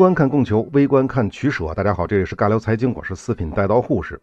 [0.00, 1.74] 观看供求，微观看取舍。
[1.74, 4.18] 大家好，这里是尬聊财经，我是四品带刀护士。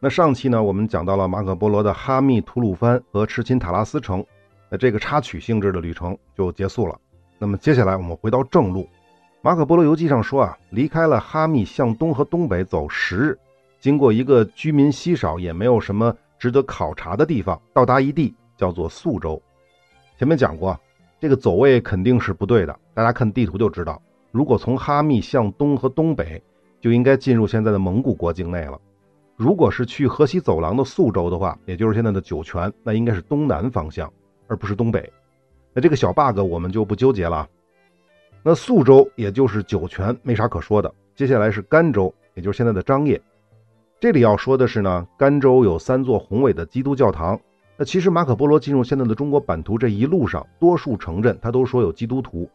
[0.00, 4.24] 那上期呢，我们讲到了马可波罗的哈密、吐鲁番和赤钦塔拉斯城，
[4.70, 6.98] 那这个插曲性质的旅程就结束了。
[7.38, 8.88] 那么接下来我们回到正路，
[9.42, 13.38] 马可波罗游记上说啊，离开了哈密，向东和东北走十日，
[13.78, 19.38] 经过一个居民稀少也没有什么值得考察的地方，到达一地叫做宿州。
[20.18, 20.80] 前面讲过，
[21.20, 24.00] 这个走位肯定是不对的，大家看地图就知道。
[24.30, 26.42] 如果从哈密向东和东北，
[26.80, 28.78] 就应该进入现在的蒙古国境内了。
[29.36, 34.12] 如果是去河西走廊的宿州的话，也就是现在的酒泉，那应该是东南方向，
[34.46, 35.12] 而不是东北。
[35.72, 37.48] 那这个小 bug 我们就不纠结了。
[38.42, 40.92] 那宿州也就是酒泉，没啥可说的。
[41.14, 43.20] 接下来是甘州，也就是现在的张掖。
[44.00, 47.38] 这里要说的是呢，甘州有三座宏伟的基督教堂。
[47.76, 52.48] 那其实马可波罗进入现在的中国版图这一路上，多数城镇他都说有基督徒。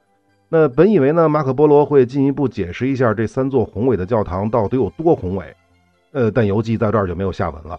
[0.56, 5.52] 那本以为呢，马可波罗会进一步解释一下这三座宏伟的教堂到底有多宏伟，
[6.12, 7.76] 呃，但游记在这儿就没有下文了，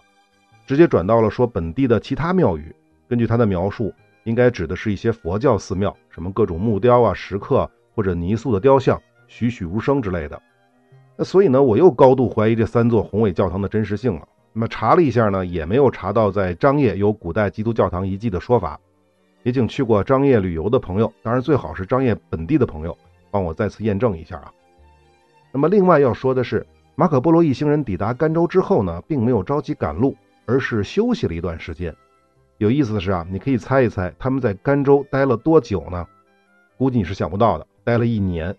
[0.67, 2.75] 直接转到了说本地的其他庙宇。
[3.07, 3.93] 根据他的描述，
[4.25, 10.37] 应该指的是一些佛教寺庙，什么各种木雕啊、石刻或者泥塑的雕像，栩栩如生之类的。
[11.15, 14.27] 那所以呢，我又高度怀疑这三座宏伟教堂的真实性了。
[14.51, 18.77] 那么查了一下呢，也没有查到在张掖有古代基督教堂遗迹的说法。
[19.45, 22.97] 也请去过张掖旅游的朋友，当然最好是张掖本地的朋友，
[23.29, 24.51] 帮我再次验证一下啊。
[25.51, 26.65] 那么另外要说的是，
[26.95, 31.95] 马可波罗一行人抵达甘州之后呢，并没有着急赶路，而是休息了一段时间。
[32.57, 36.07] 有意思的是啊，你可以猜一猜他们在甘州待了多久呢？
[36.75, 38.55] 估计你是想不到的，待了一年。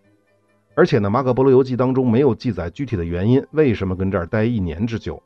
[0.76, 5.20] 而且呢，马可波罗游记当中没有记载具体的原因，为什么跟这儿待一年之久。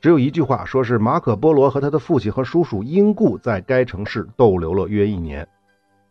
[0.00, 5.46] 只有一句话，说是马可波罗和他的父亲和叔叔英固在该城市逗留了约一年。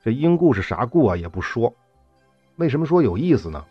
[0.03, 1.17] 这英固是啥故啊？
[1.17, 1.73] 也不说。
[2.57, 3.65] 为什么说有意思呢？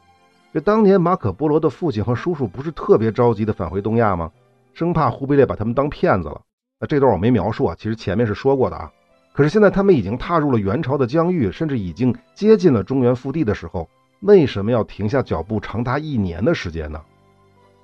[0.53, 4.33] 这当年马可波罗的父亲和叔叔不是特别着急的返回东亚吗？
[4.75, 6.41] 生怕忽必烈把他们当骗子了。
[6.81, 8.91] 那这段我没描述啊，其实前面是说过的啊。
[9.33, 13.89] 可是现在他们已经踏入了元朝的疆域，甚至已经接近了中原腹地的时候，
[14.21, 17.01] 为什么要停下脚步长达一年的时间呢？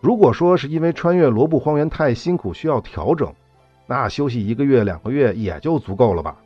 [0.05, 3.33] 如果说是因为穿越罗布荒原太辛苦需要调整，
[3.87, 6.37] 那休息一个月两个月也就足够了吧。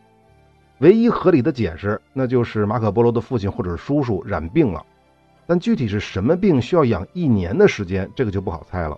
[0.79, 4.87] 唯一合理的解释，那就是马可波罗的父亲或者叔叔染病了，
[5.45, 8.97] 但具体是什么病需要养一年的时间，这个就不好猜了。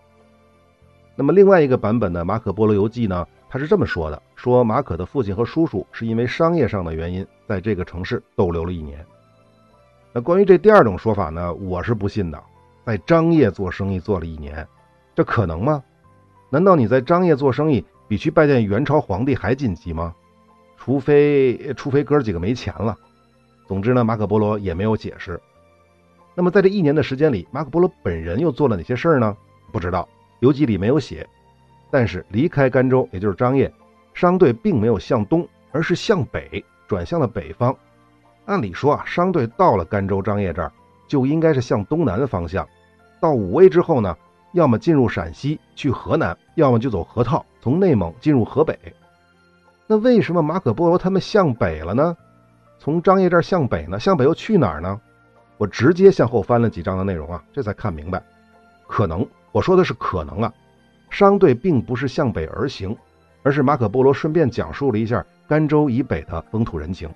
[1.17, 9.03] 那么另外一个版本的《马可波罗游记》呢，他是这么说的：说马可的父亲和叔叔是因为商业上的原因，在这个城市逗留了一年。
[10.13, 12.39] 那关于这第二种说法呢，我是不信的。
[12.91, 14.67] 在张掖做生意做了一年，
[15.15, 15.81] 这可能吗？
[16.51, 20.13] 难道你在张掖做生意比去拜见元朝皇帝还紧急吗？
[20.77, 22.97] 除非，除非哥几个没钱了。
[23.65, 25.41] 总之呢，马可波罗也没有解释。
[26.35, 29.37] 那么在这一年的时间里，马可波罗本人又做了哪些事儿呢？
[29.71, 30.09] 不知道，
[30.41, 31.25] 游记里没有写。
[31.93, 33.73] 但是离开甘州，也就是张掖，
[34.15, 37.73] 商队并没有向东，而是向北，转向了北方。
[38.47, 40.73] 按理说啊，商队到了甘州、张掖这儿。
[41.07, 42.65] 就应该是向东南的方向，
[43.21, 44.17] 到武威之后呢，
[44.53, 48.79] 要么进入陕西去河南，要么就走河套，从内蒙进入河北。
[49.87, 52.17] 那为什么马可波罗他们向北了呢？
[52.79, 54.01] 从张掖这儿向北呢？
[54.01, 55.01] 向北又去哪儿呢？
[55.59, 58.23] 我直接向后翻了几章的内容啊，这才看明白。
[58.89, 60.53] 可能我说的是可能啊，
[61.11, 62.97] 商队并不是向北而行，
[63.43, 67.09] 而是马可波罗顺便讲述了一下甘州以北的风土人情。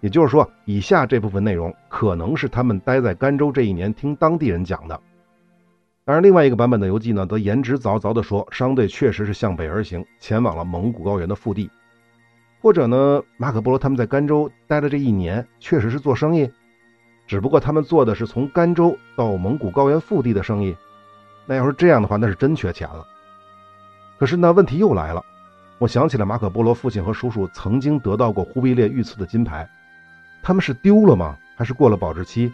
[0.00, 4.98] 也就是说，以下这部分内容可能是他们待在甘州这一年听当地人讲的。
[6.04, 11.70] 当然，另外一个版本的游记呢，则言之凿凿地说，商队确实是向北而行，前往了蒙古高原的腹地。
[12.60, 16.50] 或者呢，马可波罗他们在甘州待了这一年，确实是做生意，
[17.24, 20.76] 只不过他们做的是从甘州到蒙古高原腹地的生意。
[21.46, 23.06] 那要是这样的话，那是真缺钱了。
[24.18, 25.24] 可是呢，问题又来了，
[25.78, 29.68] 我想起了马可波罗父亲和叔叔曾经得到过忽必烈御赐的金牌。
[30.42, 31.38] 他们是丢了吗？
[31.56, 32.52] 还是过了保质期？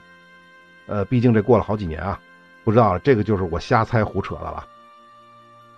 [0.86, 2.20] 呃，毕竟这过了好几年啊，
[2.68, 4.62] 不知道这个就是我瞎猜胡扯的了。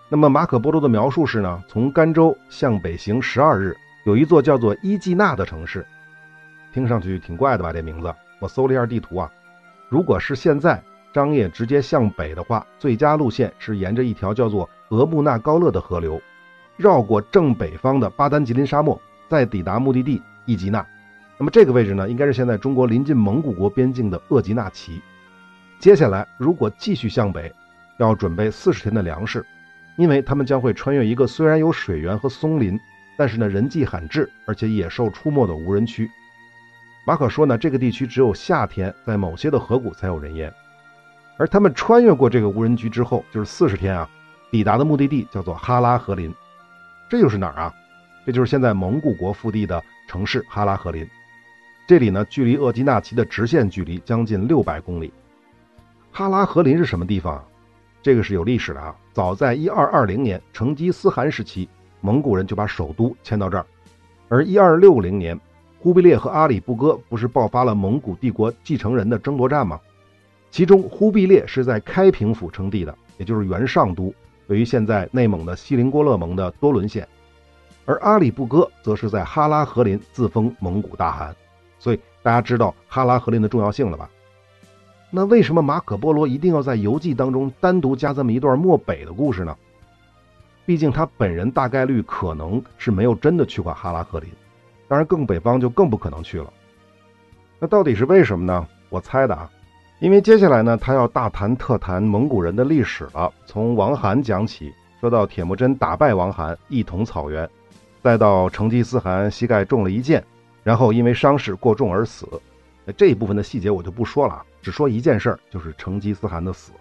[0.08, 5.87] 那么马可波罗的描述是呢，从甘州向北行十二日，有一座叫做伊季纳的城市，
[6.75, 7.72] 听上去挺怪的吧？
[7.72, 9.31] 这名字，我搜了一下地图啊，
[9.88, 10.82] 如果是现在
[11.12, 16.20] 张掖直接向北的话，最佳路线是沿着一条叫做额木纳高勒的河流，
[16.76, 20.84] 绕过正北方的巴丹吉林沙漠，再抵达目的地伊吉纳。
[21.38, 25.00] 那么这个位置呢，应该是现在中国临近蒙古国边境的鄂吉纳旗。
[25.81, 27.50] 接下来，如果继续向北，
[27.97, 29.43] 要准备四十天的粮食，
[29.97, 32.79] 因为他们将会穿越一个虽然有水源和松林，
[33.17, 36.11] 但是呢人迹罕至，而且野兽出没的无人区。
[37.06, 40.53] 马可说呢，这个地区只有夏天在某些的河谷才有人烟，
[41.38, 44.06] 而他们穿越过这个无人区之后，就是四十天啊，
[44.50, 46.31] 抵达的目的地叫做哈拉和林。
[47.09, 47.75] 这又是哪儿啊？
[48.26, 51.09] 这就是现在蒙古国腹地的城市哈拉和林。
[51.87, 55.11] 这里呢，距离鄂济纳旗的直线距离将近六百公里。
[56.12, 57.43] 哈拉和林是什么地方？
[58.03, 58.95] 这个是有历史的啊。
[59.12, 61.69] 早在一二二零年成吉思汗时期，
[62.01, 63.67] 蒙古人就把首都迁到这儿。
[64.29, 65.39] 而一二六零年，
[65.79, 69.81] 忽必烈和阿里不哥不是爆发了蒙古帝国继承人的争夺战吗？
[70.51, 74.12] 其中，忽必烈是在开平府称帝的，也就是原上都，
[74.49, 77.07] 位于现在内蒙的锡林郭勒盟的多伦县。
[77.87, 81.35] 而阿里不哥则是在哈拉和林自封蒙古大汗。
[81.79, 84.09] 所以大家知道哈拉和林的重要性了吧？
[85.11, 89.57] 那为什么马可波罗一定要在游记当中单独加这么一段漠北的故事呢？
[90.65, 94.31] 毕竟他本人大概率可能是没有真的去过哈拉和林，
[94.87, 96.53] 当然更北方就更不可能去了。
[97.59, 98.65] 那到底是为什么呢？
[98.89, 99.51] 我猜的啊，
[99.99, 107.49] 因为接下来呢，他要大谈特谈蒙古人的历史了，从王罕讲起，说到铁木真打败王罕，一统草原，
[108.01, 110.25] 再到成吉思汗膝盖中了一箭，
[110.62, 112.29] 然后因为伤势过重而死。
[112.85, 114.44] 那这一部分的细节我就不说了啊。
[114.62, 116.73] 只说一件事儿，就是成吉思汗的死。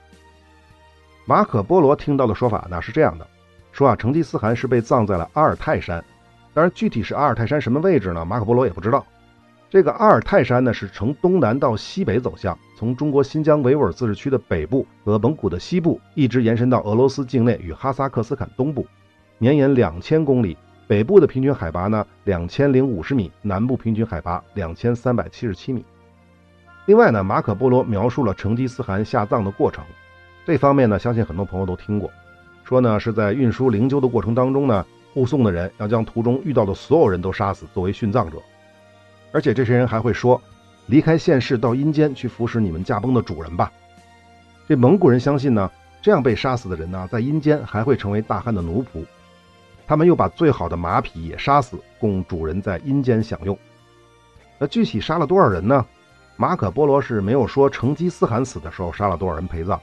[1.25, 3.27] 马可波罗听到的说法呢是这样的：
[3.71, 6.03] 说啊，成吉思汗是被葬在了阿尔泰山。
[6.53, 8.25] 当然，具体是阿尔泰山什么位置呢？
[8.25, 9.05] 马可波罗也不知道。
[9.69, 18.87] 这个阿尔泰山呢，是从东南到西北走向，从中国新疆维吾尔自治区的北部和蒙古的西部，一直延伸到俄罗斯境内与哈萨克斯坦东部，
[19.37, 20.57] 绵延两千公里。
[20.89, 25.85] 北部的平均海拔呢两千零五十米，南部平均海拔两千三百七十七米。
[26.87, 29.85] 另外呢，马可波罗描述了成吉思汗下葬的过程，
[30.47, 32.09] 这方面呢，相信很多朋友都听过。
[32.63, 34.83] 说呢是在运输灵柩的过程当中呢，
[35.13, 38.39] 护送的人要将途中遇到的所有人都杀死，作为殉葬者。
[39.31, 40.41] 而且这些人还会说，
[40.87, 43.71] 离开现世到阴间去服侍你们驾崩的主人吧。
[44.67, 45.69] 这蒙古人相信呢，
[46.01, 49.05] 这样被杀死的人呢，在阴间还会成为大汉的奴仆。
[49.89, 53.57] 他们又把最好的马匹也杀死，供主人在阴间享用。
[54.59, 55.83] 那具体杀了多少人呢？
[56.35, 59.81] 马可波罗是没有说成吉思汗死的时候杀了多少人陪葬，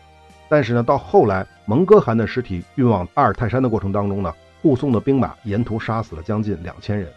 [0.48, 4.32] 但是呢，到后来蒙哥汗的尸体运往阿尔泰山的过程当中呢，
[4.62, 7.12] 护送的兵马沿途杀死了将近两千人。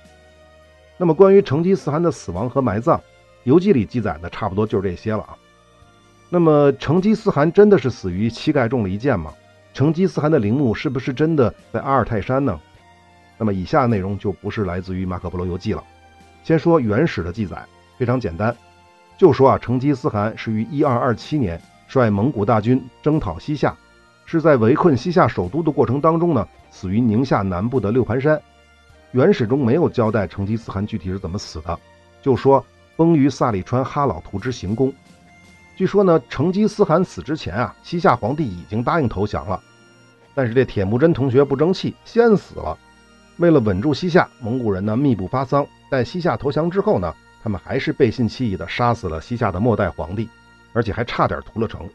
[0.97, 2.99] 那么关于成吉思汗的死亡和埋葬，
[3.43, 5.37] 游记里记载的差不多就是这些了啊。
[6.27, 9.31] 那么成吉思汗真的是死于膝盖中了一箭吗？
[9.75, 12.59] 成吉思汗的陵墓是不是真的在阿尔泰山呢？
[13.39, 15.83] 那么以下内容就不是来自于马可波罗游记了。
[16.43, 17.65] 先说原始的记载，
[17.97, 18.55] 非常简单。
[19.17, 23.75] 就说啊，成吉思汗是于一二二七年率蒙古大军征讨西夏，
[24.25, 28.39] 是在围困西夏首都的过程当中呢，死于宁夏南部的六盘山。
[29.11, 31.79] 原始中没有交代成吉思汗具体是怎么死的，
[32.21, 32.63] 就说
[32.95, 34.93] 崩于萨里川哈老图之行宫。
[35.75, 39.61] 据说呢，成吉思汗死之前啊，西夏皇帝已经答应投降了，
[40.35, 42.77] 但是这铁木真同学不争气，先死了。
[43.39, 47.13] 为了稳住西夏，蒙古人呢密不发丧，在西夏投降之后呢。
[47.41, 50.27] 他们还是背信弃义的杀死了西夏的末代皇帝，
[50.73, 51.89] 而且还差点屠了城。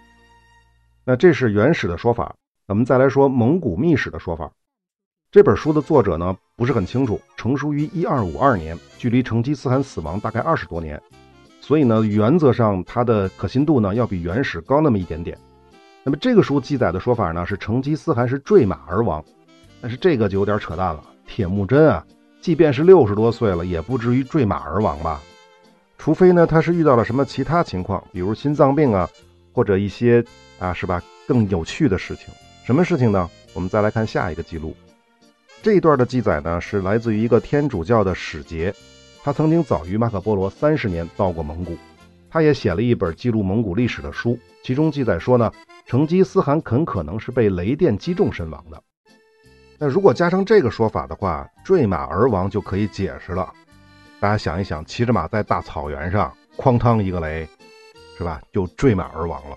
[1.04, 2.34] 那这是原始的说法。
[2.66, 4.50] 咱们再来说蒙古秘史的说法。
[5.30, 10.98] 这本书的作者呢不是很清楚，成书于一二五二年，距离成吉思汗死亡大概二十多年，
[11.60, 15.36] 所以呢原则上它的可信度呢要比原始高那么一点点。
[16.04, 19.22] 那么这个书记载的说法呢是成吉思汗是坠马而亡，
[19.82, 21.04] 但是这个就有点扯淡了。
[21.26, 22.04] 铁木真啊，
[22.40, 25.20] 即便是六十多岁了，也不至于坠马而亡吧？
[25.98, 29.08] 除非呢，他是遇到了什么其他情况，比如心脏病啊，
[29.52, 30.24] 或者一些
[30.58, 32.26] 啊，是吧，更有趣的事情。
[32.64, 33.28] 什么事情呢？
[33.52, 34.76] 我们再来看下一个记录。
[35.62, 38.74] 这一段的记载呢，是来自于一个天主教的使节，
[39.22, 41.76] 他曾经早于马可波罗三十年到过蒙古，
[42.30, 45.50] 他也写了一本记录蒙古历史的书，其中记载说呢，
[45.86, 48.82] 成吉思汗很可能是被雷电击中身亡的。
[49.78, 53.52] 那如果加上这个说法的话，坠马而亡就可以解释了。
[54.20, 57.46] 大家想一想，骑着马在大草原上，哐当一个雷，
[58.16, 58.40] 是吧？
[58.52, 59.56] 就坠马而亡了。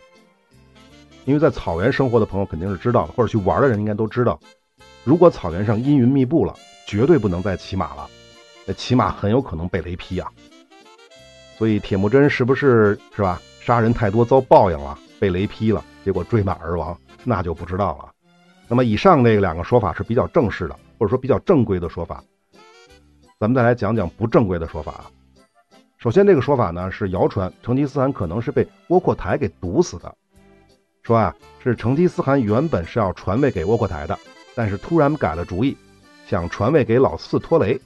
[1.25, 4.39] 因为在草原生活的朋友肯定是知道的，或者去玩的人应该都知道，
[5.03, 6.53] 如果草原上阴云密布了，
[6.86, 8.09] 绝对不能再骑马了，
[8.65, 10.31] 那骑马很有可能被雷劈啊。
[11.57, 13.41] 所以铁木真是不是是吧？
[13.62, 18.16] 杀人太多遭报应了，被雷劈了，结果坠马而亡，那就不知道了。
[18.67, 22.24] 那么以上这两个说法是比较正式的，或者说比较正规的说法。
[23.39, 25.12] 咱们再来讲讲不正规的说法啊。
[25.97, 30.13] 首先，这个说法呢是谣传，成吉思汗可能是被窝阔台给毒死的。
[31.01, 31.33] 说啊，
[31.63, 34.17] 是成吉思汗原本是要传位给窝阔台的，
[34.53, 35.77] 但是突然改了主意，
[36.27, 37.79] 想传位给老四拖雷，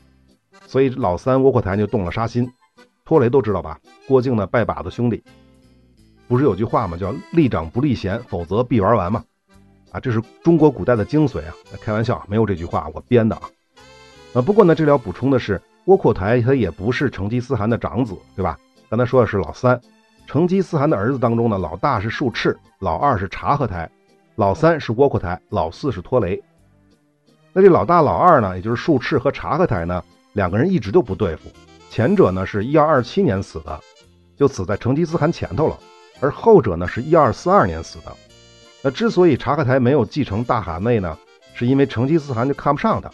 [0.65, 2.51] 所以老三窝阔台就动了杀心。
[3.05, 3.79] 拖雷都知道吧？
[4.07, 5.23] 郭靖的拜把子兄弟。
[6.27, 6.97] 不是有句话吗？
[6.97, 9.23] 叫“立长不立贤，否则必玩完”嘛。
[9.91, 11.53] 啊，这是中国古代的精髓啊！
[11.81, 13.41] 开玩笑，没有这句话，我编的啊。
[14.33, 18.57] 啊，不过呢，这里要补充的是，窝阔台他也不是成吉思汗的长子，对吧？
[18.89, 19.79] 刚才说的是老三，
[20.25, 23.89] 成吉思汗的儿子当中呢，老大是术赤，老二是察合台，
[24.35, 26.41] 老三是窝阔台，老四是拖雷。
[27.51, 30.01] 那这老大老二呢，也就是术赤和察合台呢，
[30.33, 31.49] 两个人一直都不对付。
[31.89, 33.77] 前者呢是一二二七年死的，
[34.37, 35.77] 就死在成吉思汗前头了，
[36.21, 38.15] 而后者呢是一二四二年死的。
[38.83, 41.17] 那之所以察合台没有继承大汗位呢，
[41.53, 43.11] 是因为成吉思汗就看不上他，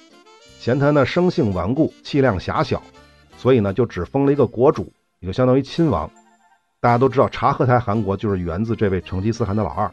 [0.59, 2.81] 嫌他呢生性顽固，气量狭小，
[3.37, 6.09] 所以呢就只封了一个国主，也就相当于亲王。
[6.79, 9.91] 大家都知道察合台汗国就是源自这位成吉思汗的老二。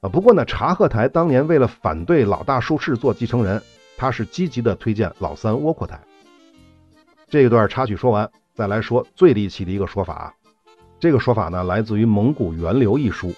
[0.00, 3.62] 啊，不过呢察合台当年为了反对老大术赤做继承人，
[3.96, 6.00] 他是积极的推荐老三窝阔台。
[7.28, 10.34] 这一段插曲说完，再来说最离奇的一个说法。
[10.98, 13.32] 这个说法呢，来自于《蒙古源流》一书，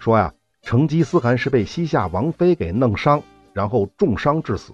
[0.00, 4.72] 说呀，成吉思汗是被西夏王妃给弄伤，然后重伤致死。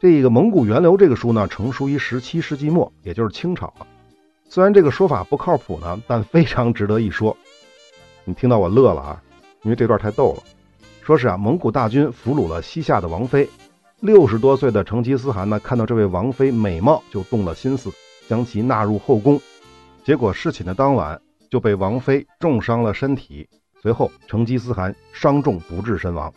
[0.00, 3.72] 这个《蒙古源流》这个书呢，成书于十七世纪末，也就是清朝。
[4.48, 7.36] 虽然这个说法不靠谱呢，但非常值得一说。
[8.24, 9.22] 你听到我乐了啊，
[9.62, 10.42] 因为这段太逗了。
[11.02, 13.48] 说是啊，蒙古大军俘虏了西夏的王妃。
[14.00, 17.90] 六十多岁的成吉思汗呢，看到这位王妃美貌，就动了心思，
[18.28, 19.40] 将其纳入后宫。
[20.04, 23.48] 结果侍寝的当晚，就被王妃重伤了身体。
[23.80, 26.32] 随后，成吉思汗伤重不治身亡。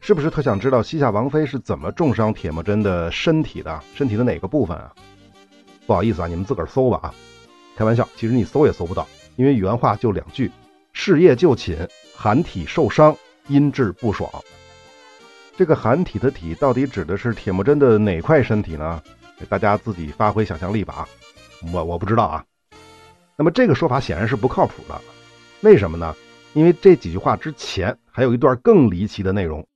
[0.00, 3.80] 是不是特想知道西夏王妃是怎么重伤铁木真的身体的？
[3.94, 4.92] 身体的哪个部分啊？
[5.86, 7.14] 不好意思啊，你们自个儿搜吧啊！
[7.76, 9.06] 开玩笑，其实你搜也搜不到，
[9.36, 10.50] 因为原话就两句：
[10.92, 13.16] 事业就寝，寒体受伤，
[13.48, 14.28] 阴质不爽。
[15.56, 19.00] 这个寒体的体到底指的是铁木真的哪块身体呢？
[19.48, 21.08] 大家自己发挥想象力吧！
[21.72, 22.44] 我我不知道啊。
[23.36, 25.00] 那么这个说法显然是不靠谱的，
[25.60, 26.14] 为什么呢？
[26.54, 29.66] 因为这几句话之前还有一段更离奇的内容。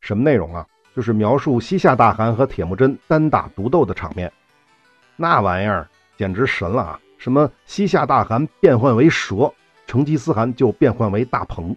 [0.00, 0.66] 什么内容啊？
[0.96, 4.32] 就是描述西夏大汗和铁木真单打独斗的场面。
[5.16, 7.00] 那玩意儿简直神了啊！
[7.16, 9.52] 什么西夏大汗变换为蛇，
[9.86, 11.76] 成吉思汗就变换为大鹏。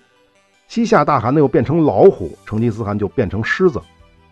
[0.68, 3.80] 西夏大汗呢又变成老虎，成吉思汗就变成狮子；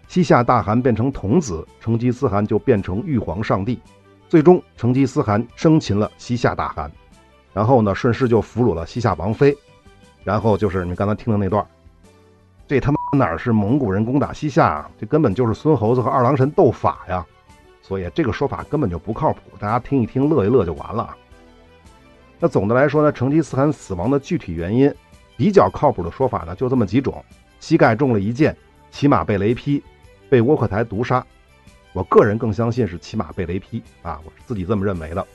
[0.07, 3.79] 西夏大汗变成童子，成吉思汗就变成玉皇上帝。
[4.27, 6.91] 最终，成吉思汗生擒了西夏大汗，
[7.53, 9.55] 然后呢，顺势就俘虏了西夏王妃。
[10.23, 11.65] 然后就是你刚才听的那段，
[12.67, 14.91] 这他妈哪是蒙古人攻打西夏啊？
[14.99, 17.25] 这根本就是孙猴子和二郎神斗法呀！
[17.81, 21.15] 所以这个说法根本就不靠谱，大家听一听乐一乐就完了。
[22.39, 24.93] 那总的来说呢，成吉思汗死亡的具体原因。
[25.37, 27.23] 比较靠谱的说法呢，就这么几种：
[27.59, 28.55] 膝盖中了一箭，
[28.91, 29.83] 骑马被雷劈，
[30.29, 31.25] 被窝阔台毒杀。
[31.93, 35.25] 我个人更相信是骑马被雷劈啊，我是自己这么认为的。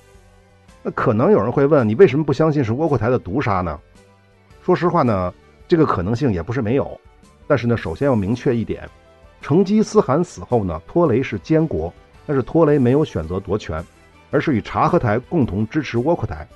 [0.86, 3.76] 那可能有人会问，你为什么不相信是窝阔台的毒杀呢？
[4.62, 5.34] 说实话呢，
[5.66, 7.00] 这个可能性也不是没有。
[7.48, 8.88] 但是呢，首先要明确一点，
[9.40, 11.92] 成吉思汗死后呢，拖雷是监国，
[12.24, 13.84] 但是拖雷没有选择夺权，
[14.30, 16.46] 而是与察合台共同支持窝阔台。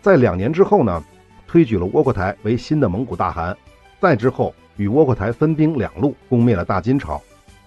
[0.00, 1.04] 在两年之后呢。
[1.48, 3.56] 推举了窝阔台为新的蒙古大汗，
[4.00, 7.22] 再之后与窝阔台分兵两路攻灭了大金朝。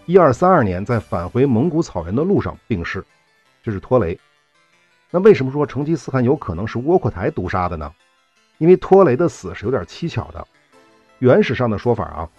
[0.06, 3.04] 一二三二年，在返回蒙古草原的路上病逝，
[3.64, 4.20] 这是拖雷。
[5.12, 7.92] 那为什么说成吉思汗有可能是窝阔台毒杀的呢？
[8.60, 10.46] 因为拖雷的死是有点蹊跷的。
[11.18, 12.30] 原始上的说法啊，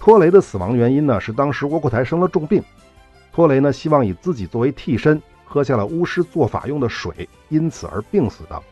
[0.00, 2.62] 拖雷的死亡原因呢是当时窝阔台生了重病，
[3.32, 8.62] 拖雷呢希望以自己作为替身，喝下了巫师做法用的水，因此而病死的。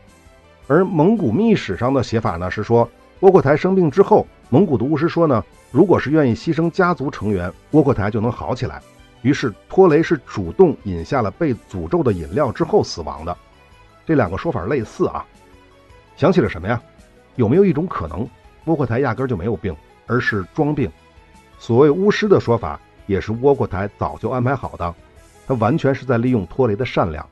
[0.67, 8.81] 而蒙古秘史上的写法呢，是说窝阔台生病之后，蒙古的巫师说呢，如果是愿意牺牲家族成员，窝阔台就能好起来。
[9.23, 13.35] 于是托雷是主动饮下了被诅咒的饮料之后死亡的。
[14.05, 15.25] 这两个说法类似啊。
[16.15, 16.79] 想起了什么呀？
[17.35, 18.29] 有没有一种可能，
[18.65, 19.75] 窝阔台压根就没有病，
[20.05, 20.91] 而是装病？
[21.57, 24.93] 所谓巫师的说法，也是窝阔台早就安排好的，
[25.47, 27.27] 他完全是在利用托雷的善良。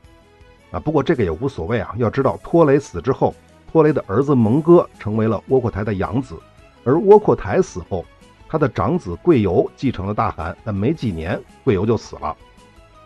[0.72, 1.94] 啊，不过这个也无所谓啊。
[1.98, 3.34] 要知道，托雷死之后，
[3.70, 6.34] 托雷的儿子蒙哥成为了窝阔台的养子，
[6.82, 8.04] 而窝阔台死后，
[8.52, 10.54] 他的长子贵由继承了大汗。
[10.62, 12.36] 但没几年，贵由就死了。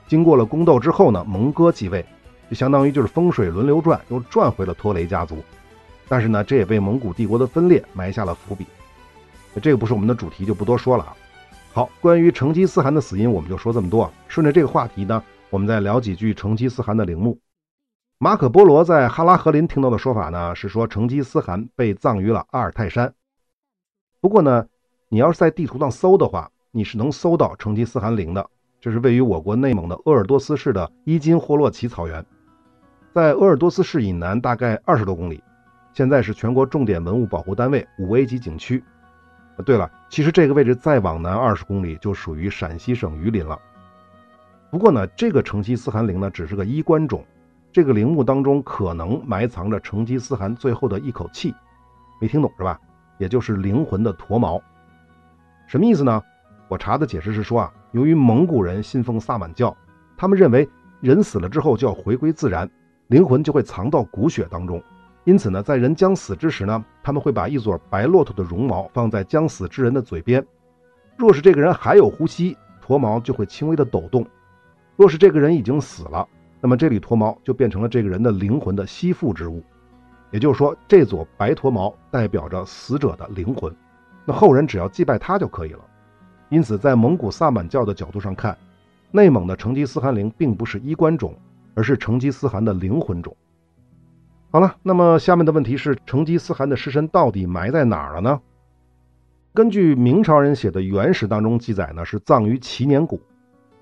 [0.09, 2.05] 经过了宫斗之后呢，蒙哥继位，
[2.51, 5.39] 就相当于就是风水轮流转，又转回了托雷家族。
[6.09, 8.67] 但是呢，这也为蒙古帝国的分裂埋下了伏笔。
[9.63, 11.17] 这个不是我们的主题，就不多说了啊。
[11.73, 14.13] 好，关于成吉思汗的死因，我们就说这么多。
[14.27, 17.39] 顺着这个话题呢，我们再聊几句成吉思汗的陵墓。
[18.19, 23.15] 马可波罗在哈拉和林听到的说法呢，是说成吉思汗被葬于了阿尔泰山。
[24.21, 24.67] 不过呢，
[25.09, 28.45] 你要是在地图上搜的话，你是能搜到成吉思汗陵的。
[28.81, 32.25] 这是位于我国内蒙的鄂尔多斯市的伊金霍洛旗草原，
[33.13, 35.41] 在鄂尔多斯市以南大概二十多公里。
[35.93, 38.83] 现在是全国重点文物保护单位五 A 级景区。
[39.65, 43.57] 对了，其实这个位置再往南二十公里就属于陕西省榆林了。
[44.73, 47.25] 不过呢，这个成吉思汗陵呢只是个衣冠冢，
[47.73, 51.55] 这个陵墓当中可能埋藏着成吉思汗最后的一口气，
[52.21, 52.79] 没听懂是吧？
[53.19, 54.61] 也就是灵魂的驼毛。
[55.67, 56.23] 什么意思呢？
[56.69, 59.77] 我查的解释是说啊，由于蒙古人信奉萨满教，
[60.17, 60.69] 他们认为
[61.01, 62.69] 人死了之后就要回归自然，
[63.09, 64.83] 灵魂就会藏到骨血当中。
[65.25, 70.45] 因此呢，在人将死之时呢，他们会把一撮白骆驼的绒毛放在将死之人的嘴边。
[71.17, 74.23] 若是这个人还有呼吸，驼毛就会轻微的抖动；
[74.97, 76.27] 若是这个人已经死了，
[76.61, 79.63] 那么这缕驼毛就变成了这个人的灵魂的吸附之物。
[80.31, 83.75] 也就是说，这撮白驼毛代表着死者的灵魂，
[84.27, 85.81] 那后人只要祭拜他就可以了。
[86.51, 88.57] 因此，在蒙古萨满教的角度上看，
[89.11, 91.35] 内蒙的成吉思汗陵并不是衣冠冢，
[91.75, 93.35] 而是成吉思汗的灵魂冢。
[94.51, 98.41] 好了，那么下面的问题是，成吉思汗的尸身到底埋在哪儿了呢？
[99.53, 103.21] 根据明朝人写的原史当中记载呢，是葬于祈年谷，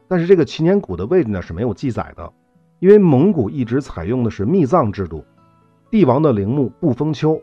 [0.08, 2.32] 但是这个祈年谷的位置呢是没有记载的，
[2.78, 5.24] 因为蒙古一直采用的是密葬制度，
[5.90, 7.40] 帝王的陵墓不封丘。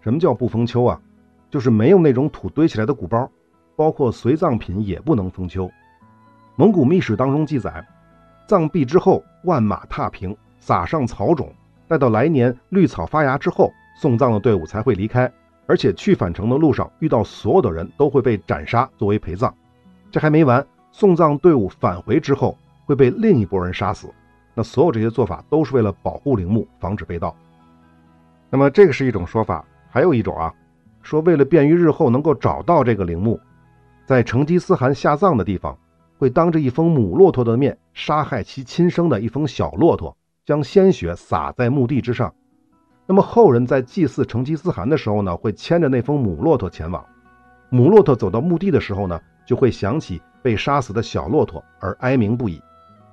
[0.00, 1.00] 什么叫不封丘啊？
[1.50, 3.30] 就是没有那种土堆起来的鼓包，
[3.76, 5.70] 包括随葬品也不能封丘。
[6.56, 7.86] 蒙古秘史当中记载，
[8.46, 11.52] 葬毕之后，万马踏平，撒上草种。
[11.86, 15.32] 待到来年绿草发芽之后，送葬的队伍才会离开，
[15.66, 19.54] 而且去返程的路上遇到所有的人都会被斩杀作为陪葬。
[20.10, 24.12] 这还没完，送葬队伍返回之后会被另一拨人杀死。
[24.54, 27.34] 那所有这些做法都是为了保护陵墓，防止被盗。
[28.50, 30.52] 那么这个是一种说法，还有一种啊，
[31.02, 33.40] 说为了便于日后能够找到这个陵墓，
[34.06, 35.78] 在成吉思汗下葬的地方，
[36.18, 40.16] 会当着一封母骆驼的面杀害其亲生的一封小骆驼。
[40.44, 42.32] 将鲜血洒在墓地之上，
[43.06, 47.04] 那么后人在祭祀成吉思汗的时候呢，会牵着那封母骆驼前往。
[47.68, 52.58] 母骆驼走到墓地的时候呢，就会想起被杀死的小骆驼而哀鸣不已。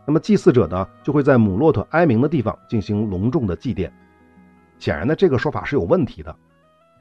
[0.05, 3.91] 那么祭祀者呢，就会在母骆驼哀鸣的地方进行隆重的祭奠。
[4.79, 6.33] 显然呢，这个说法是有问题的。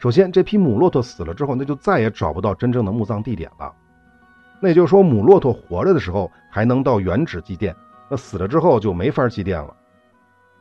[0.05, 3.73] 首先，这批母骆驼死了之后，那就再也找不到真正的墓葬地点了。
[4.61, 7.75] 那也就是说，母骆驼活着的时候还能到原址祭奠，
[8.11, 9.75] 那死了之后就没法祭奠了。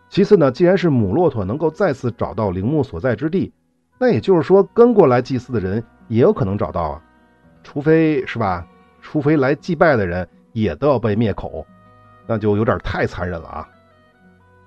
[0.07, 3.51] 其次呢，既然是母骆驼能够再次找到陵墓所在之地，
[3.99, 7.01] 那也就是说跟过来祭祀的人也有可能找到啊，
[7.63, 8.65] 除非是吧？
[9.01, 11.67] 除非来祭拜的人也都要被灭口，
[12.25, 13.67] 那就有点太残忍了啊。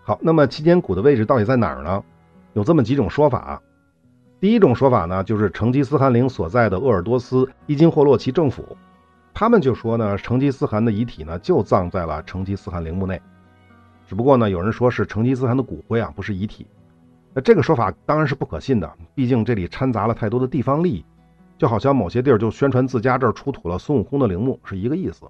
[0.02, 2.04] 好，那么祈年谷的位置到底在哪儿呢？
[2.52, 3.62] 有这么几种说法。
[4.38, 8.76] 第一种说法呢，就是成吉思汗陵所在的鄂尔多斯伊金霍洛旗政府，
[9.32, 13.20] 他们就说呢，成吉思汗的遗体呢就葬在了成吉思汗陵墓内。
[14.06, 16.66] 只不过呢，有人说是成吉思汗的骨灰啊，不是遗体。
[17.32, 21.04] 那这个说法当然是不可信的，毕竟这里掺杂了太多的地方利益，
[21.56, 25.26] 就好像某些地儿就宣传自家这儿出土了孙悟空的陵墓是一个意思。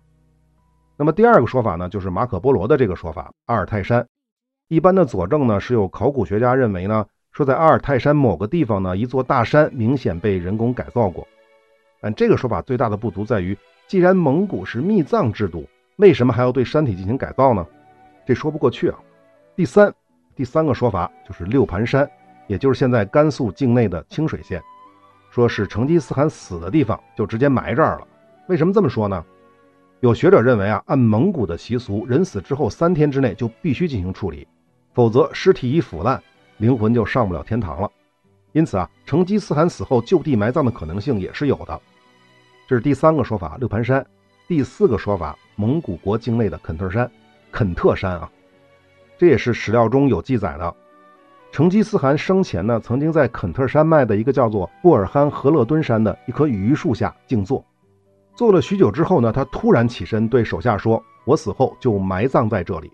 [0.96, 4.04] 那么第二个说法呢，就是马可波罗的这个说法，阿尔泰山。
[4.68, 11.28] 一般的佐证呢，是有考古学家认为呢，说在阿尔泰山某个地方呢，一座大山明显被人工改造过。
[12.00, 13.54] 但这个说法最大的不足在于，
[13.86, 17.66] 既然蒙古是密葬制度，为什么还要对山体进行改造呢？
[18.26, 18.98] 这说不过去啊！
[19.54, 19.92] 第三，
[20.34, 22.10] 第三个说法就是六盘山，
[22.46, 24.62] 也就是现在甘肃境内的清水县，
[25.30, 28.08] 说是成吉思汗死的地方，就直接埋这儿了。
[28.48, 29.22] 为什么这么说呢？
[30.00, 34.48] 有学者认为啊，按蒙古的习俗，人死之后三天之内就必须进行处理，
[34.94, 36.22] 否则尸体一腐烂，
[36.58, 37.90] 灵魂就上不了天堂了。
[38.52, 41.80] 因此啊，成吉思汗死后就地埋葬的可能性也是有的。
[42.66, 44.04] 这是第三个说法，六盘山。
[44.48, 47.10] 第四个说法，蒙古国境内的肯特山。
[47.52, 48.30] 肯特山啊，
[49.18, 50.74] 这也是史料中有记载的。
[51.52, 57.64] 成吉思汗生前呢，曾经在肯特山脉的一个叫做布尔罕和勒敦山的一棵榆树下静坐，
[58.34, 62.92] 坐了许久之后呢，他突然起身对手下说：“我死后就埋葬在这里。”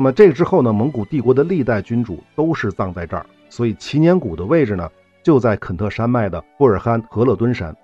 [0.00, 4.90] 那么这之后呢，蒙古帝国的历代君主都是葬在这儿，所以祈年谷的位置呢
[5.22, 7.76] 就在肯特山脉的布尔罕和勒敦山。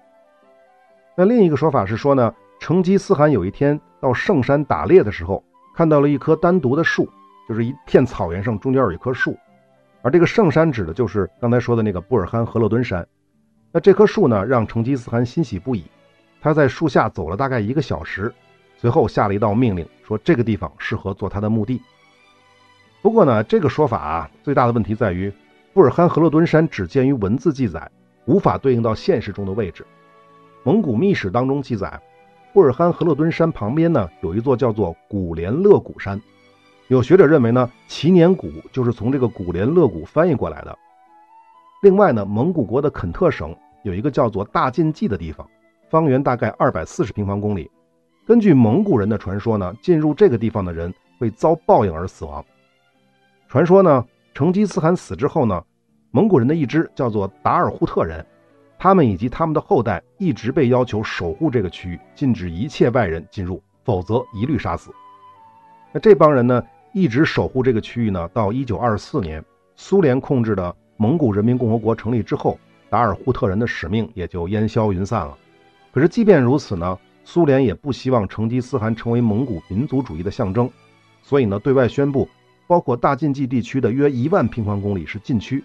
[1.14, 5.44] 那另一个说法是说呢，成吉思汗有一天到圣山打猎的时候。
[5.74, 7.07] 看到了一棵单独的树，
[7.46, 9.37] 就是一片草原上中间有一棵树，
[10.00, 13.07] 而这个圣山指的就是刚才说的那个布尔罕和勒敦山。
[13.72, 15.85] 那这棵树呢，让成吉思汗欣喜不已。
[16.40, 18.33] 他在树下走了大概一个小时，
[18.79, 21.83] 随后下了一道命令，说这个地方适合做他的墓地。
[23.07, 25.33] 不过呢，这个说法啊，最大的问题在于
[25.73, 27.88] 布尔罕和勒敦山只见于文字记载，
[28.25, 29.87] 无法对应到现实中的位置。
[30.64, 32.03] 蒙古秘史当中记载。
[32.53, 36.21] 布尔罕和勒敦山旁边呢，有一座叫做古连勒谷山。
[36.88, 40.77] 有学者认为呢，祈年谷就是从这个古连勒谷翻译过来的。
[41.83, 45.49] 另外呢，蒙古国的肯特省有一个叫做大晋冀的地方，
[45.88, 47.71] 方圆大概二百四十平方公里。
[48.27, 52.45] 根据蒙古人的传说呢，进入这个地方的人会遭报应而死亡。
[53.49, 54.05] 传说呢，
[54.35, 55.63] 成吉思汗死之后呢，
[56.11, 58.25] 蒙古人的一支叫做达尔扈特人，
[58.79, 64.91] 他们以及他们的后代一直被要求守护这个区域，禁止一切外人进入，否则一律杀死。
[65.93, 69.43] 那这帮人呢，一直守护这个区域呢，到一九二四年，
[69.77, 72.59] 苏联控制的蒙古人民共和国成立之后，
[72.91, 75.37] 达尔扈特人的使命也就烟消云散了。
[75.93, 76.99] 可是即便如此呢？
[77.25, 80.71] 苏联也不希望成吉思汗成为蒙古民族主义的象征，
[81.23, 82.29] 所以呢，对外宣布，
[82.66, 85.62] 包括大禁忌地区的约一万平方公里是禁区。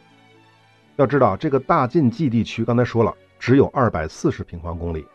[0.98, 5.06] 要知道，这个大禁忌地区刚才说了，只有二百四十平方公里。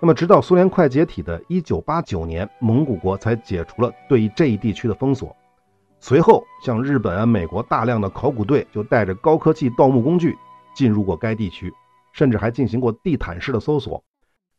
[0.00, 5.36] 那么，直到苏联快解体的一九八九年，蒙古国才解除了对这一地区的封锁。
[6.00, 10.34] 随后，像日本啊、美国大量的考古队就带着高科技盗墓工具
[10.74, 11.70] 进入过该地区，
[12.14, 14.02] 甚至还进行过地毯式的搜索。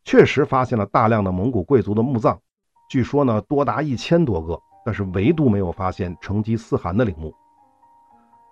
[0.04, 2.38] 确实发现了大量的蒙古贵族的墓葬，
[2.88, 7.34] 据说呢多达一千多个，但是唯独没有发现成吉思汗的陵墓。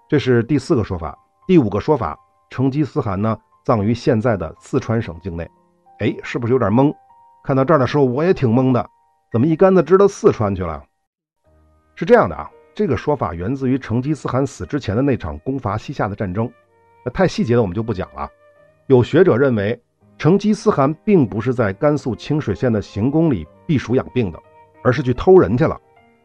[0.09, 1.19] 这是第四个说法。
[1.47, 2.19] 第五个说法，
[2.51, 5.51] 成吉思汗呢葬于现在的四川省境内。
[5.99, 6.95] 哎，是不是有点懵？
[7.43, 8.89] 看到这儿的时候我也挺懵的，
[9.33, 10.83] 怎么一竿子支到四川去了？
[11.95, 16.51] 是这样的啊，这个说法源自于成吉思汗死之前的那场攻伐西夏的战争。
[17.05, 18.29] 那太细节的我们就不讲了。
[18.87, 19.81] 有学者认为。
[20.19, 24.39] 成吉思汗并不是在甘肃清水县的行宫里避暑养病的，
[24.85, 25.81] 而是去偷人去了。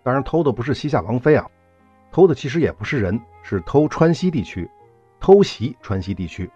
[0.05, 1.47] 当然，偷的不是西夏王妃啊，
[2.11, 4.69] 偷的其实也不是人，是偷川西地区，
[5.19, 6.47] 偷袭川西地区。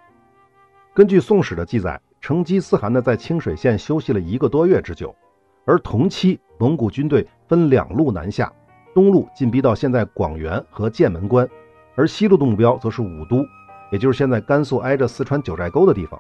[0.94, 5.16] 根据《宋史》的记载，成吉思汗呢在清水县休息了一个多月之久，
[5.66, 8.54] 而同期蒙古军队分两路南下，
[8.94, 11.50] 东路进逼到现在广元和剑门关，
[11.96, 13.44] 而西路的目标则是武都，
[13.92, 16.20] 也就是现在甘肃挨着四川九寨沟的地方。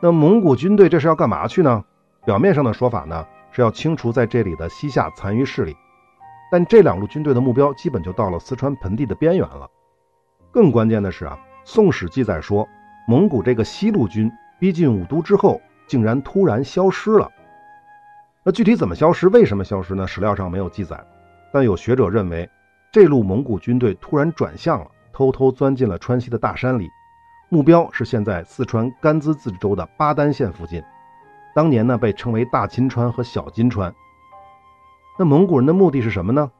[0.00, 1.84] 那蒙古军队这是要干嘛去呢？
[2.24, 5.76] 表面上的说法呢是要清除在这里的西夏残余势力，
[6.50, 9.70] 但这两路军队的目标基本就到了四川盆地的边缘了。
[10.50, 12.68] 更关键的是啊，《宋史》记载说，
[13.06, 17.30] 蒙古这个西路军逼近武都之后，竟然突然消失了。
[18.42, 19.28] 那具体怎么消失？
[19.28, 20.06] 为什么消失呢？
[20.06, 21.00] 史料上没有记载，
[21.52, 22.50] 但有学者认为，
[22.90, 26.88] 这路蒙古军队突然转向了，偷偷钻进了川西的大山里。
[27.48, 30.82] 目标是现在四川甘孜自治州的巴丹县附近，
[31.54, 33.94] 当年呢被称为大金川和小金川。
[35.20, 36.50] 那蒙古人的目的是什么呢？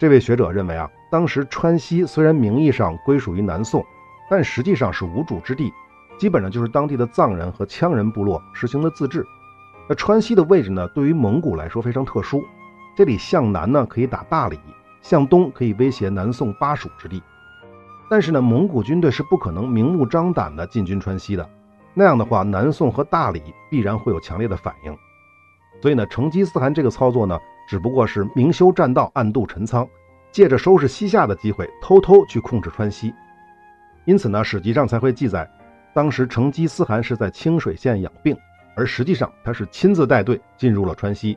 [0.00, 3.86] 这位学者认为啊，当时川西虽然名义上归属于南宋，
[4.28, 5.72] 但实际上是无主之地，
[6.18, 9.24] 基本上就是当地的藏人和羌人部落实行的自治。
[9.88, 12.44] 那川西的位置呢，对于蒙古来说非常特殊，
[12.96, 14.58] 这里向南呢可以打大理，
[15.00, 17.22] 向东可以威胁南宋巴蜀之地。
[18.10, 21.48] 但是呢，蒙古军队是不可能明目张胆的进军川西的，
[21.94, 24.92] 那样的话，南宋和大理必然会有强烈的反应。
[25.80, 29.86] 所以呢，成吉思汗这个操作呢，只不过是明修栈道，暗度陈仓，
[30.32, 33.14] 借着收拾西夏的机会，偷偷去控制川西。
[34.04, 35.48] 因此呢，史籍上才会记载，
[35.92, 38.36] 当时成吉思汗是在清水县养病，
[38.74, 41.36] 而实际上他是亲自带队进入了川西。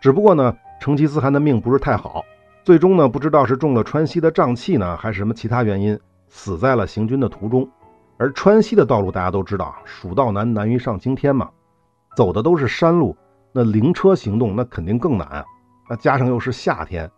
[0.00, 2.24] 只不过呢，成吉思汗的命不是太好。
[2.62, 7.68] 最终呢，不知道是中了川西的瘴气呢，还是什么其他原因，死在了行军的途中。
[8.16, 11.50] 而川西的道路大家都知道，蜀道难，难于上青天嘛，
[12.16, 13.16] 走的都是山路，
[13.54, 15.44] 那灵车行动那肯定更难啊。
[15.88, 17.10] 那加上又是夏天，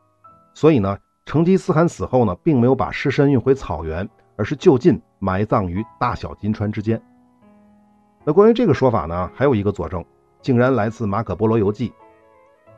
[0.54, 7.00] 所以呢，成吉思汗死后呢，并没有把尸身运回草原，而是就近埋葬于大小金川之间。
[8.24, 10.04] 那关于这个说法呢，还有一个佐证，
[10.42, 11.88] 竟然来自《马可波罗游记》，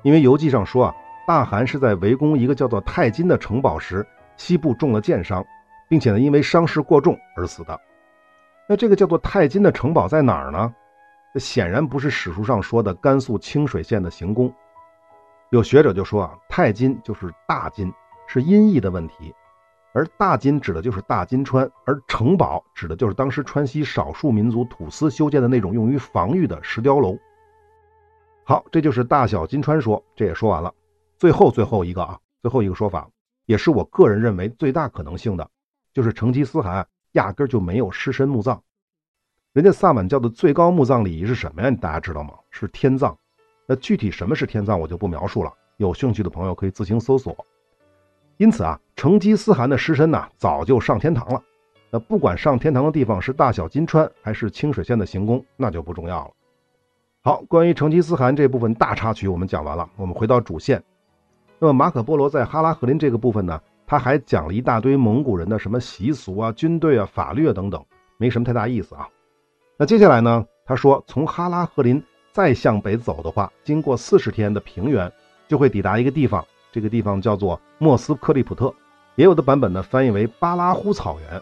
[0.03, 0.95] 因为游记上说啊。
[1.27, 4.07] 大汗是在围攻一个叫做太金的城堡时，
[4.39, 5.45] 膝部中了箭伤，
[5.87, 7.79] 并且呢，因为伤势过重而死的。
[8.67, 10.75] 那这个叫做泰金的城堡在哪儿呢？
[11.35, 14.53] 这显然不是史书上说的甘肃清水县的行宫。
[15.51, 17.93] 有学者就说啊，太金就是大金，
[18.27, 19.35] 是音译的问题，
[19.93, 27.17] 而大金指的就是大金川，而城堡指的就是当时川西少数民族土司修建的那种用于防御的石雕楼。
[28.45, 30.73] 好，这就是大小金川说，这也说完了。
[31.19, 33.09] 最后最后一个啊，最后一个说法，
[33.47, 35.51] 也是我个人认为最大可能性的，
[35.93, 38.63] 就是成吉思汗压根就没有尸身墓葬。
[39.59, 41.69] 人家萨满教的最高墓葬礼仪是什么呀？
[41.81, 42.31] 大家知道吗？
[42.49, 43.19] 是天葬。
[43.67, 45.53] 那具体什么是天葬，我就不描述了。
[45.79, 47.37] 有兴趣的朋友可以自行搜索。
[48.37, 51.43] 因此啊，成吉思汗的尸身呢，早就上天堂了。
[51.91, 56.31] 那不管上天堂的地方是大小金川还是清水县的行宫，那就不重要了。
[57.25, 60.81] 好，关于成吉思汗这部分大插曲我们讲完了，我们回到主线。
[61.59, 67.85] 那么马可波罗在哈拉河林这个部分呢，他还讲了一大堆蒙古人的什么习俗啊、军队啊、法律啊等等，
[68.19, 69.09] 没什么太大意思啊。
[69.81, 70.45] 那接下来呢？
[70.67, 75.11] 他说，从哈拉赫林再向北走的话，经过四十天的平原，
[75.47, 78.75] 就会抵达一个地方，这个地方叫做莫斯克利普特，
[79.15, 81.41] 也有的版本呢翻译为巴拉呼草原。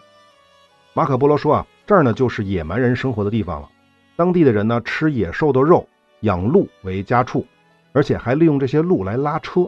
[0.93, 3.67] 马可波罗说啊，这儿呢就是野蛮人生活的地方了，
[4.15, 7.43] 当地的人呢吃野兽的肉，养鹿为家畜，
[7.91, 9.67] 而且还利用这些鹿来拉车，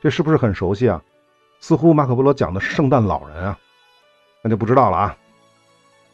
[0.00, 1.02] 这是不是很熟悉啊？
[1.58, 3.58] 似乎马可波罗讲的是圣诞老人啊，
[4.42, 5.16] 那就不知道了啊。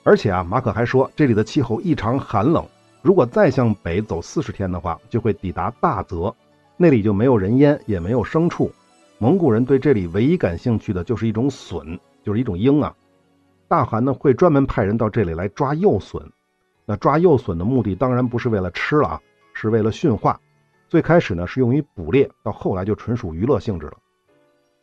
[0.04, 2.66] 而且啊，马可还说这里的气候异常寒冷，
[3.02, 6.34] 如果再向北走四十天的话，就会抵达大泽，
[6.76, 8.72] 那里就没有人烟，也没有牲畜。
[9.18, 12.92] 蒙古人对这里唯一感兴趣的就是一种隼，就是一种鹰啊。
[13.68, 16.20] 大汗呢会专门派人到这里来抓幼隼，
[16.84, 19.20] 那抓幼隼的目的当然不是为了吃了啊，
[19.54, 20.40] 是为了驯化。
[20.88, 23.94] 最开始呢是用于捕猎，到后来就纯属娱乐性质了。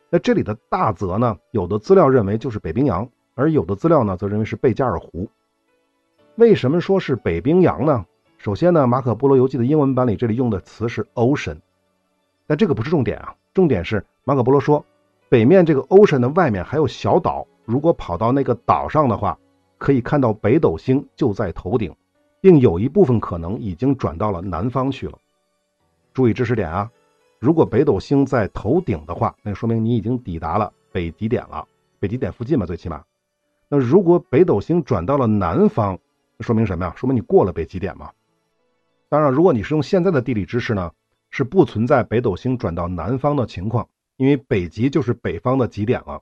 [0.09, 3.07] 那这里的大泽呢，有的资料认为就是北冰洋。
[3.39, 5.29] 而有的资料呢，则认为是贝加尔湖。
[6.35, 8.05] 为什么说是北冰洋呢？
[8.37, 11.57] 首先呢，《马可波罗游记》的英文版里这里用的词是 ocean，
[12.45, 13.33] 但这个不是重点啊。
[13.53, 14.85] 重点是马可波罗说，
[15.29, 19.39] 北面这个 ocean 的外面还有小岛，如果跑到那个岛上的话，
[19.77, 21.95] 可以看到北斗星就在头顶，
[22.41, 25.17] 并有一部分可能已经转到了南方去了。
[26.13, 26.91] 注意知识点啊，
[27.39, 31.65] 如果北斗星在头顶的话，那说明你已经抵达了北极点了，
[31.99, 33.01] 北极点附近嘛，最起码。
[33.69, 35.99] 那如果北斗星转到了南方，
[36.39, 36.93] 说明什么呀？
[36.97, 38.09] 说明你过了北极点嘛。
[39.07, 40.91] 当然，如果你是用现在的地理知识呢，
[41.29, 46.19] 是不存在北斗星转到南方的情况，因为北极就是北方的极点了。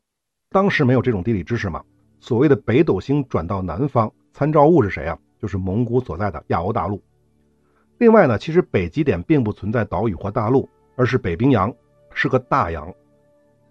[0.49, 1.83] 当时没有这种地理知识嘛。
[2.19, 5.17] 所谓的北斗星转到南方，参照物是谁啊？
[5.39, 7.01] 就是蒙古所在的亚欧大陆。
[7.97, 11.73] 另外呢，其实北极点并不存在岛屿或大陆，而是北冰洋，
[12.13, 12.93] 是个大洋。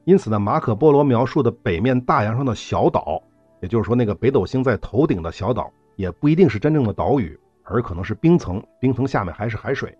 [0.05, 3.23] 因此呢，马可波罗描述的北面大洋上的小岛。
[3.61, 9.97] 也就是说，那个北斗星在头顶的小岛也不一定是真正的岛屿，而可能是冰层，冰层下面还是海水。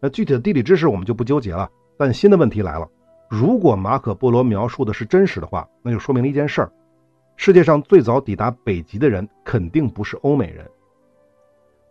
[0.00, 1.68] 那具体的地理知识我们就不纠结了。
[1.96, 2.88] 但新的问题来了：
[3.28, 6.72] 如果马可波罗描述的是真实的话，那就说明了一件事儿：
[7.36, 10.64] 世界上最早抵达北极的人肯定不是欧美人。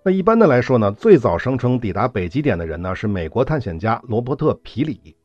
[0.04, 5.16] 那一般的来说呢，最早声称抵达北极点的人呢是美国探险家罗伯特·皮里，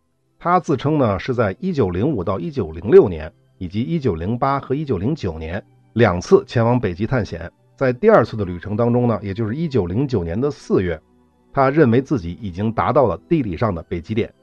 [0.40, 3.32] 他自称呢是在1905到1906年。
[3.62, 11.00] 以及1908和1909年两次前往北极探险，在第二次的旅程当中呢，也就是1909年的四月，
[11.52, 14.34] 他认为自己已经达到了地理上的北极点。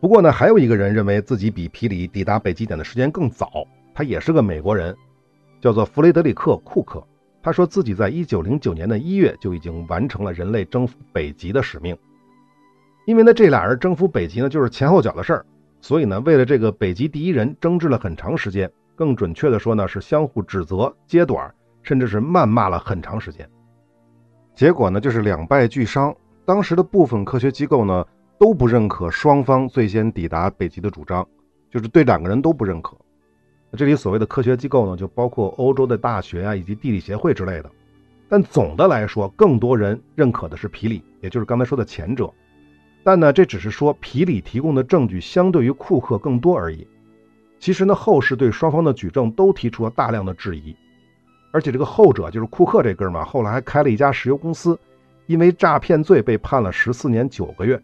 [0.00, 4.94] 不过呢，还有一个人认为自己比皮里抵达北极点的时间更早，他也是个美国人，
[5.60, 7.04] 叫做弗雷德里克·库克。
[7.42, 11.96] 他说自己在1909年的一月就已经完成了人类征服北极的使命。
[13.04, 15.46] 因为呢，这俩人征服北极呢，就是前后脚的事儿。
[15.84, 23.46] 所以呢，为了这个北极第一人争执了很长时间，更准确的说呢，是相互指责、揭短，甚至是谩骂了很长时间。
[24.54, 26.16] 结果呢，就是两败俱伤。
[26.46, 28.02] 当时的部分科学机构呢，
[28.38, 31.22] 都不认可双方最先抵达北极的主张，
[31.70, 32.96] 就是对两个人都不认可。
[33.76, 37.70] 这里所谓的科学机构呢，就包括欧洲的大学啊，以及地理协会之类的。
[38.26, 42.32] 但总的来说，更多人认可的是皮里，也就是刚才说的前者。
[43.04, 46.88] 但呢，这只是说皮里提供的证据相对于库克更多而已。
[47.60, 50.74] 其实呢，后世对双方的举证都提出了大量的质疑，
[51.52, 54.78] 而且这个后者就是库克这哥们儿，后来还开了一家石油公司，
[55.26, 57.80] 因为诈骗罪被判了十四年九个月。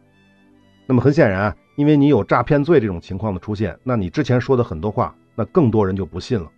[0.86, 6.50] 那么很显然，因为你有诈骗罪这种情况的出现，那你之前说的很多话，那更多人就不信了。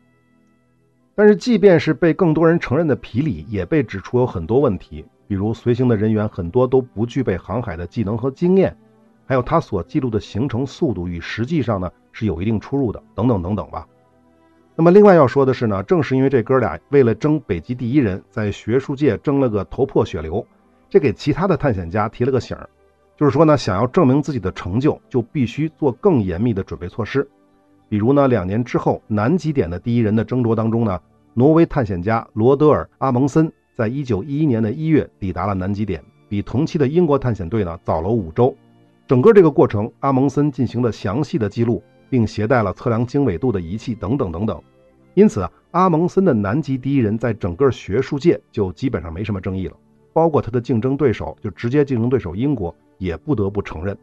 [1.14, 5.04] 但是，即便是被更多人承认的皮里，也被指出有很多问题。
[5.32, 8.76] 比如随行的人员很多都不具备航海的技能和经验，
[9.24, 13.88] 还有他所记录的行程速度与实际上呢是有一定出入的，等等等等吧。
[14.76, 20.46] 那么另外要说的是呢，正是因为这哥俩为了争北极第一人，在学术界争了个头破血流，
[20.90, 22.68] 这给其他的探险家提了个醒儿，
[23.16, 27.26] 就是说呢，想要证明自己的成就，就必须做更严密的准备措施。
[27.88, 31.00] 比如呢，两年之后南极点的第一人的争夺当中呢，
[31.32, 33.50] 挪威探险家罗德尔·阿蒙森。
[33.82, 38.56] 在一九一一年的一月抵达了南极点，比同期的英国探险队呢早了五周。
[39.08, 44.62] 整个这个过程，阿蒙森进行了详细的记录，并携带了测量经纬度的仪器等等等等。
[45.14, 49.76] 因此，阿蒙森的南极第一人在整个学术界就基本上没什么争议了，
[50.12, 53.98] 包括他的竞争对手，就直接竞争对手英国也不得不承认。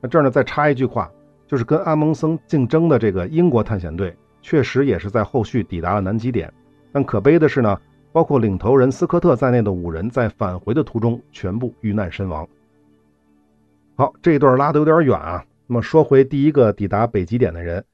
[0.00, 1.08] 那这儿呢再插一句话，
[1.46, 6.52] 就是跟阿蒙森竞争的这个英国探险队，确实也是在后续抵达了南极点，
[6.90, 7.80] 但可悲的是呢。
[8.12, 12.48] 包括领头人斯科特在内的五人在返回的途中全部遇难身亡。
[13.96, 15.44] 好，这一段拉得有点远啊。
[15.66, 17.84] 那么说回第一个抵达北极点的人，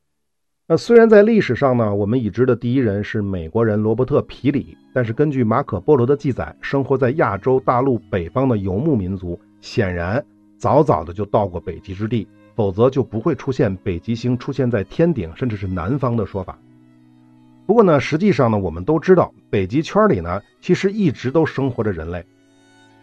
[0.69, 10.25] 那虽然在历史上呢，我们已知的第一人是美国人罗伯特·皮里，但是根据马可·波罗的记载，生活在亚洲大陆北方的游牧民族，显然
[10.57, 16.57] 早早的就到过北极之地，否则就不会出现北极星出现在天顶，甚至是南方的说法。
[17.67, 22.25] 不过呢，实际上呢，我们都知道，北极圈里呢，其实一直都生活着人类，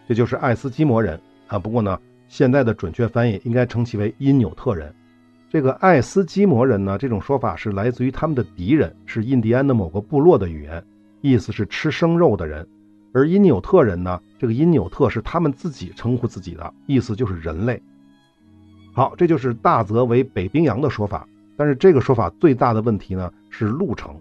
[0.06, 1.58] 这就是爱斯基摩人啊。
[1.58, 1.98] 不过呢，
[2.28, 4.94] 现在的准确翻译应该称其为因纽特人。
[5.50, 10.82] 这个爱斯基摩人呢，这种说法是来自于他们的敌人，是印第安的某个部落的语言，
[11.22, 12.66] 意思是吃生肉的人。
[13.12, 17.82] 而因纽特人呢，这个因纽特是他们自己称呼自己的，意思就是人类。
[18.94, 21.28] 好，这就是大泽为北冰洋的说法。
[21.56, 24.18] 但是这个说法最大的问题呢是路程。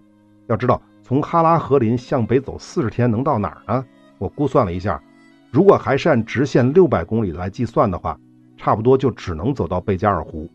[0.51, 3.85] 要知道，从哈拉河林向北走四十天能到哪儿呢？
[4.17, 5.01] 我估算了一下，
[5.49, 8.19] 如果还是按直线六百公里来计算的话，
[8.57, 10.49] 差不多就只能走到贝加尔湖。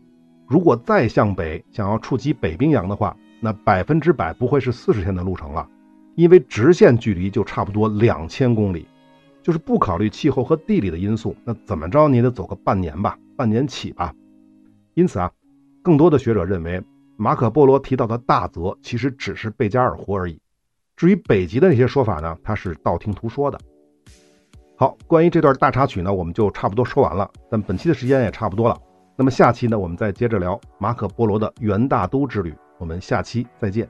[0.47, 5.67] 如果再向北，想要触及北冰洋的话，那百分之百不会是四十天的路程了，
[6.15, 8.87] 因为直线距离就差不多两千公里，
[9.41, 14.13] 就是不考虑气候和地理的因素，那怎么着你也得走个半年吧，半年起吧。
[14.93, 15.31] 因此啊，
[15.81, 16.81] 更多的学者认为，
[17.17, 20.39] 马可波罗提到的大泽其实只是贝加尔湖而已。
[20.95, 23.59] 至于北极的那些说法呢，他是道听途说的。
[24.75, 28.79] 好，关于这段大插曲呢，我们就差不多说完了，但本期的时间也差不多了。
[29.15, 32.55] 那么下期呢，我们再接着聊马可波罗的元大都之旅。
[32.77, 33.89] 我们下期再见。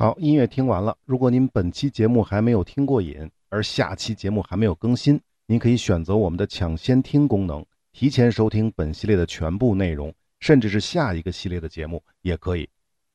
[0.00, 0.96] 好，音乐听完了。
[1.04, 12.68] 如果您本期节目还没有听过瘾，而下期节目还没有更新，您可以选择我们的抢先听功能，提前收听本系列的全部内容，甚至是下一个系列的节目也可以。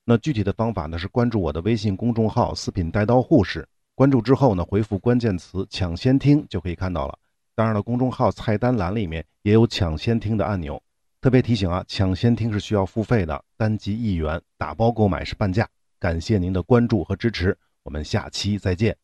[0.04, 1.00] 那具体的方法呢？
[1.00, 3.66] 是关注我的微信公众号“四品带刀护士”。
[3.96, 7.18] 关注之后呢，回复关键词“抢先听”就可以看到了。
[7.56, 10.84] 当然了，公众号菜单栏里面也有“抢先听”的按钮。
[11.22, 15.66] 特别提醒啊，“抢先听”是需要付费的，单集一元，打包购买是半价。
[16.04, 19.03] 感谢您的关注和支持，我们下期再见。